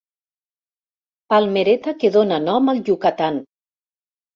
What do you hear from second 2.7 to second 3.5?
al Yucatán.